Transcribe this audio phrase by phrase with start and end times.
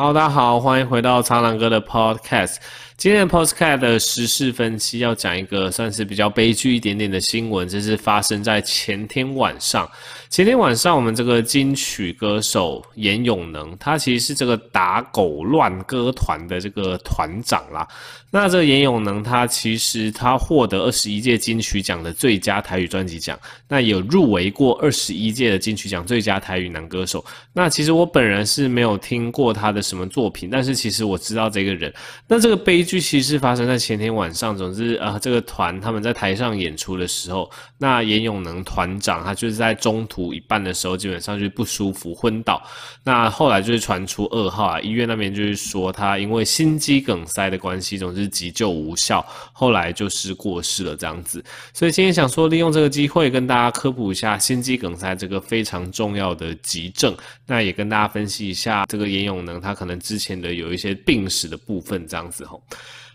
[0.00, 2.58] Hello，大家好，欢迎回到苍狼哥的 Podcast。
[2.96, 9.88] 今天的 Podcast 的时事分析要讲一个算是比较悲剧一点点的新闻，这是发生在前天晚上。
[10.30, 17.86] 前天晚上，我们这个金曲歌手严永能，他其实是这个打狗乱歌团的这个团长啦。
[18.30, 23.38] 那这个严永能，他其实他获得二十一届金曲奖的最佳台语专辑奖，
[23.68, 27.24] 那有入围过二十一届的金曲奖最佳台语男歌手。
[27.52, 31.90] 那其实我本人是没有听过他的什么作品，但是其实我知道这个人。
[32.26, 34.58] 那这个悲剧其实发生在前天晚上。
[34.58, 40.34] 总之啊，这个团他们在台上演出的时候，那严永能团长他就是在中途。
[40.34, 42.60] 一半的时候，基本上就是不舒服昏倒。
[43.04, 51.42] 那后来就是传出噩耗啊，医院那边就是说他因为心肌梗塞的关系，总之急救无效，后来就是过世了这样子。
[51.72, 57.16] 所以今天想说，利用这个机会跟大家科普一下心肌梗塞这个非常重要的急症。
[57.46, 62.60] 那也跟大家分析一下这个严永能他可能之前的有一些病史的部分这样子吼。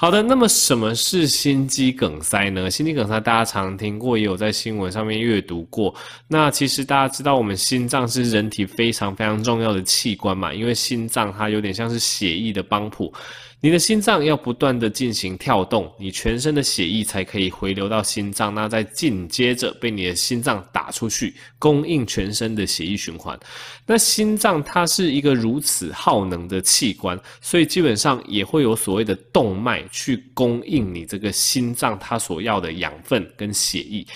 [0.00, 2.70] 好的，那么什么是心肌梗塞呢？
[2.70, 5.92] 心肌梗塞大家常听过，也有在新闻上面阅读过。
[6.28, 13.12] 那其实大家知道，我们心脏是人体非常非常重要的器官嘛，因为心脏它有点像是血液的帮浦。
[13.60, 23.36] 你的心脏要不断的进行跳动，你全身的血液才可以回流到心脏，那再紧接着被你的心脏打出去，供应全身的血液循环。
[23.84, 34.06] 那心脏它是一个如此耗能的器官，所以基本上也会有所谓的动脉去供应你这个心脏它所要的养分跟血液。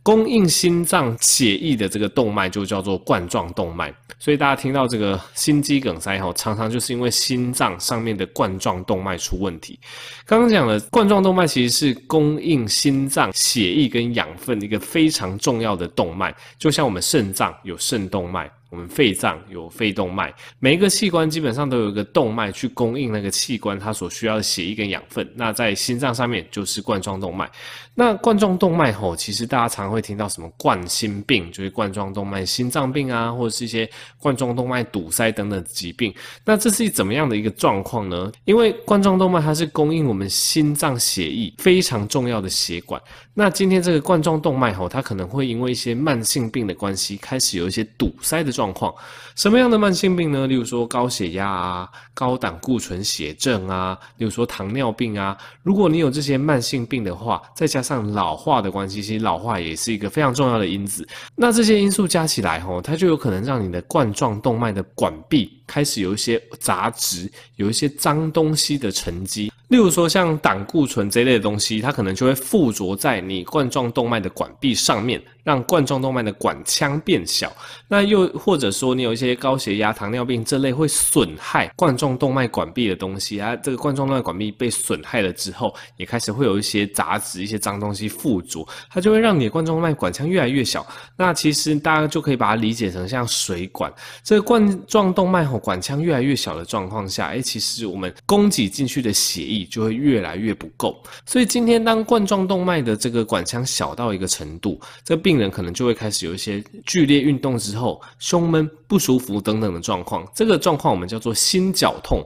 [0.00, 9.78] 供应心脏血液的这个动脉就叫做冠状动脉，所以大家听到这个心肌梗塞后，常常就是因为心脏上面的冠状动脉出问题。
[10.24, 18.50] 刚刚讲了冠状动脉其实是供应心脏血液跟养分的一个非常重要的动脉，就像我们肾脏有肾动脉。
[18.70, 25.26] 我们肺脏有肺动脉，每一个器官基本上都有一个动脉去供应那个器官它所需要的血液跟养分。
[25.34, 27.50] 那在心脏上面就是冠状动脉。
[27.94, 33.88] 那冠状动脉吼，其实大家常会听到什么冠心病，就是冠状动脉心脏病啊，或者是一些
[34.20, 36.14] 冠状动脉堵塞等等疾病。
[36.44, 38.30] 那这是怎么样的一个状况呢？
[38.44, 43.00] 因为冠状动脉它是供应我们心脏血液非常重要的血管。
[43.38, 48.92] 那今天这个冠状动脉吼，它可能会因为一些慢性病的关系，开始有一些堵塞的状况，
[49.36, 50.48] 什么样的慢性病呢？
[50.48, 55.38] 例如说高血压啊、高胆固醇血症啊，例如说糖尿病啊。
[55.62, 61.06] 如果你有这些慢性病的话，再加上老化的关系，其实老化也是一个非常重要的因子。
[61.36, 69.52] 那这些因素加起来，吼，它就有可能让你的冠状动脉的管壁开始有一些杂质，有一些脏东西的沉积。
[69.68, 77.50] 例如说，像胆固醇这类的东西，它可能就会附着在你冠状动脉的管壁上面，让冠状动脉的管腔变小。
[77.88, 90.86] 那又或者说，你有一些高血压、糖尿病这类会损害冠状动脉管壁的东西啊，这个冠状动脉管壁被损害了之后，也开始会有一些杂质、一些脏东西附着，它就会让你的冠状动脉管腔越来越小。
[91.16, 93.90] 那其实大家就可以把它理解成像水管，
[94.22, 99.58] 这个冠状动脉吼管腔越来越小的状况下，哎，其实我们供给进去的血液。
[99.68, 112.22] 就会越来越不够，所以今天当冠状动脉的这个管腔小到一个程度，这个人可能就会开始有一些剧烈运动之后胸闷不舒服等等的状况，这个状况我们叫做心绞痛。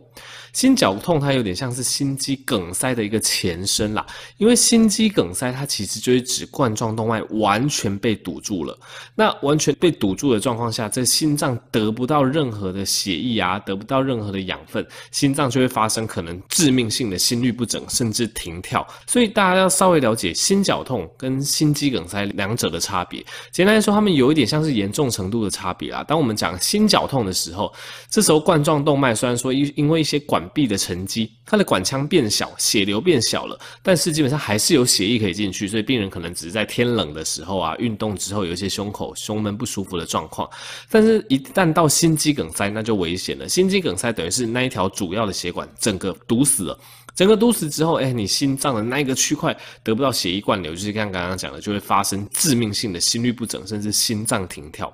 [0.53, 8.79] 心绞痛它有点像是心肌梗塞的一个前身啦，因为心肌梗塞它其实就是指冠状动脉完全被堵住了。
[9.15, 18.87] 那完全被堵住的状况下，这心脏得不到任何的血液啊，得不到任何的养分，心脏就会发生可能致命性的心律不整，甚至停跳。
[19.07, 23.25] 所以大家要稍微了解心绞痛跟心肌梗塞两者的差别。
[23.51, 26.05] 简单来说，他们有一点像是严重程度的差别啦。
[26.07, 27.73] 当我们讲心绞痛的时候，
[28.11, 40.49] 这时候冠状动脉虽然说因因为一些管壁的沉积，它的管腔变小，血流变小了，但是基本上还是有血液可以进去，所以病人可能只是在天冷的时候啊，运动之后有一些胸口胸闷不舒服的状况。
[40.91, 43.49] 但是，一旦到心肌梗塞，那就危险了。
[43.49, 46.79] 心肌梗塞等于是那一条主要的血管整个堵死了，
[47.15, 54.93] 整个堵死之后，哎，你心脏的那一个区块得不到血液灌流，就是像刚刚讲的，就会发生致命性的心律不整，甚至心脏停跳。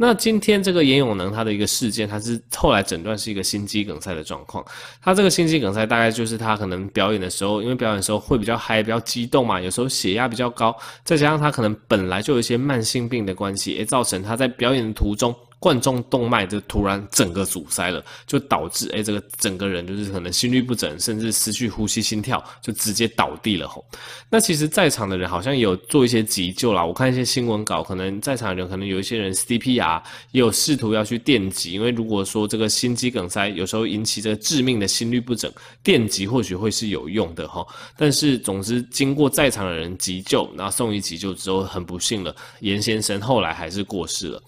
[0.00, 4.64] 那今天这个严永能他的一个事件，他是后来诊断是一个心肌梗塞的状况。
[5.02, 15.34] 他这个心肌梗塞大概就是他可能表演的时候，因为表演的时候会比较嗨、比较激动嘛，有时候血压比较高，再加上他可能本来就有一些慢性病的关系，也造成他在表演的途中。
[15.58, 23.84] 冠状动脉就突然整个阻塞了，就导致哎这个整个人就是可能心律不整，甚至失去呼吸心跳，就直接倒地了吼。
[24.30, 35.52] 那其实在场的人好像也有做一些急救啦，我看一些新闻稿，可能在场的人可能有一些人 CPR 也有试图要去电击，因为如果说这个心肌梗塞有时候引起这个致命的心律不整，
[35.82, 37.66] 电击或许会是有用的哈。
[37.96, 44.42] 但是总之经过在场的人急救，然后送医急救之后，很不幸了，严先生后来还是过世了。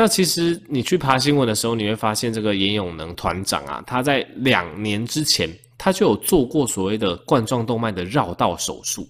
[0.00, 9.08] 那其实你去爬新闻的时候，你会发现这个严永能团长啊，他在两年之前他就有做过所谓的冠状动脉的绕道手术。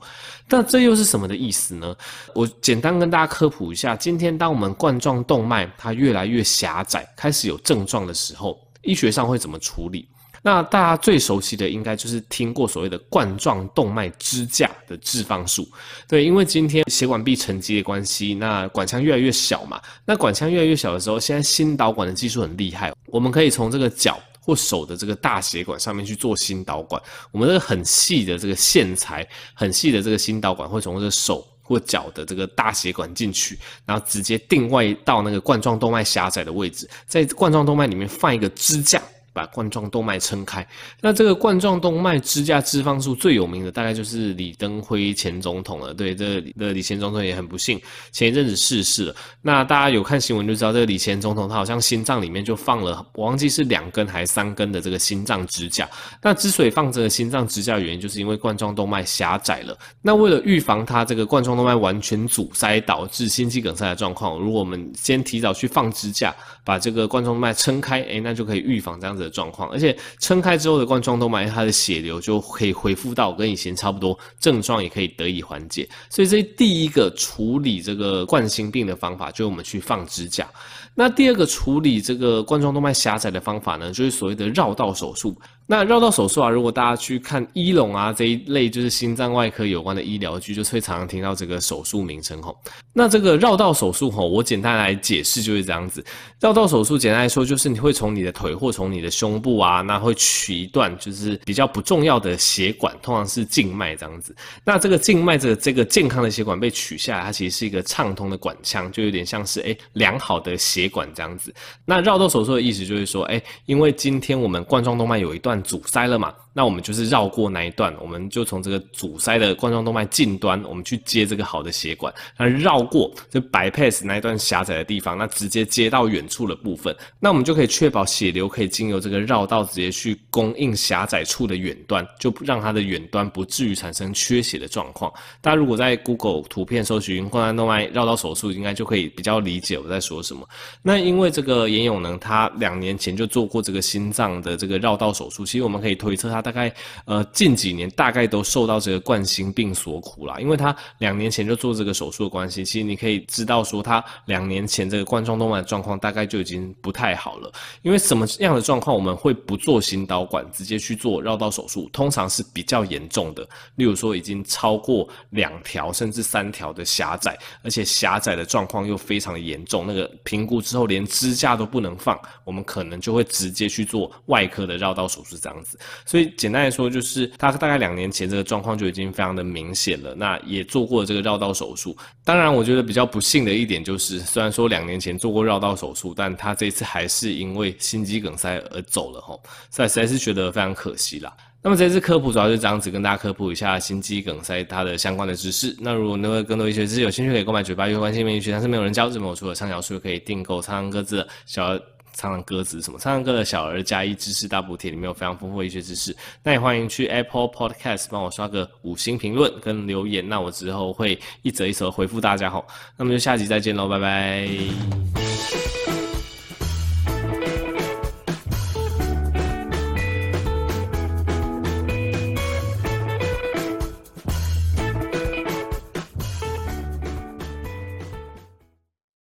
[0.48, 1.94] 那这又是什么的意思呢？
[2.34, 10.08] 我简单跟大家科普一下，今天当我们冠状动脉它越来越狭窄，开始有症状的时候，医学上会怎么处理？
[10.48, 15.68] 那大家最熟悉的应该就是听过所谓的冠状动脉支架的置放术，
[16.08, 39.02] 对，因为今天血管壁沉积的关系，那管腔越来越小嘛，那管腔越来越小的时候，现在心导管的技术很厉害，我们可以从这个脚或手的这个大血管上面去做心导管，我们这个很细的这个线材，很细的这个心导管会从这个手或脚的这个大血管进去，然后直接定位到那个冠状动脉狭窄的位置，在冠状动脉里面放一个支架。
[39.38, 40.66] 把冠状动脉撑开，
[41.00, 45.94] 那这个冠状动脉支架置放术最有名的大概就是李登辉前总统了。
[45.94, 47.80] 对，这个李前总统也很不幸，
[48.10, 49.14] 前一阵子逝世了。
[49.40, 55.88] 那大家有看新闻就知道，这个李前总统他好像心脏里面就放了，我忘记是两根还是三根的这个心脏支架。
[56.20, 59.78] 那之所以放这个心脏支架的原因，就是因为冠状动脉狭窄了。
[60.02, 66.34] 那为了预防它这个冠状动脉完全阻塞导致心肌梗塞的状况，如果我们先提早去放支架，
[66.64, 75.88] 把这个冠状动脉撑开，诶，那就可以预防这样子状况，而且撑开之后的冠状动脉，它的血流就可以恢复到跟以前差不多，症状也可以得以缓解。
[76.10, 80.48] 所以这第一个处理这个冠心病的方法，就是我们去放支架。
[80.94, 85.36] 那第二个处理这个冠状动脉狭窄的方法呢，就是所谓的绕道手术。
[85.70, 92.58] 那绕道手术啊，如果大家去看医龙啊这一类就是心脏外科有关的医疗剧，就会常常听到这个手术名称吼。
[92.94, 96.02] 那这个绕道手术吼，我简单来解释就是这样子。
[96.40, 104.34] 绕道手术简单来说，就是你会从你的腿或从你的胸部啊，那会取一段就是比较不重要的血管，通常是静脉这样子。
[104.64, 111.54] 那这个静脉这个这个健康的血管被取下来，它其实是一个畅通的管腔，就有点像是诶良好的血管这样子。
[111.84, 115.57] 那绕道手术的意思就是说，诶因为今天我们冠状动脉有一段。
[115.62, 116.34] 阻塞了嘛？
[116.58, 135.12] 那我们就是绕过那一段，我们就从这个阻塞的冠状动脉近端，我们去接这个好的血管，那绕过这 bypass 那一段狭窄的地方，那直接接到远处的部分，那我们就可以确保血流可以经由这个绕道直接去供应狭窄处的远端，就让它的远端不至于产生缺血的状况。
[135.40, 140.44] 大家如果在 Google 图片搜寻冠状动脉绕道手术，应该就可以比较理解我在说什么。
[140.82, 146.47] 那因为这个严永能他两年前就做过这个心脏的这个绕道手术，其实我们可以推测他。
[146.48, 146.74] 大概
[147.04, 157.52] 呃近几年大概都受到这个冠心病所苦啦，因为他两年前就做这个手术的关系，其实你可以知道说他两年前这个冠状动脉状况大概就已经不太好了。
[157.82, 161.86] 因为什么样的状况我们会不做心导管直接去做绕道手术？
[161.92, 176.32] 通常是比较严重的，例如说已经超过两条甚至三条的狭窄，而且狭窄的状况又非常的严重，那个评估之后连支架都不能放，我们可能就会直接去做外科的绕道手术这样子，所以。
[176.38, 180.14] 简单来说，就是他大概两年前这个状况就已经非常的明显了。
[180.14, 181.94] 那也做过这个绕道手术。
[182.24, 191.30] 当然，我觉得比较不幸的一点就是，虽然说两年前做过绕道手术，但他这次还是因为心肌梗塞而走了吼，所以实在是觉得非常可惜啦。
[191.60, 195.76] 那么这次科普主要是这样子，跟大家科普一下心肌梗塞它的相关的知识。
[195.80, 201.78] 那如果那个更多医学知识有兴趣，可以购买嘴巴医学关系面医学，但是没有人教，这么我除了畅销书，可以订购苍蓝鸽子小。
[202.14, 202.98] 唱唱歌子什么？
[202.98, 206.16] 唱唱歌的小儿加一知识大补贴里面有非常丰富的医学知识。
[206.42, 212.66] 那也欢迎去 Apple Podcast 帮我刷个五星评论跟留言，那我之后会一则一则回复大家吼。
[212.96, 215.27] 那么就下集再见喽，拜拜。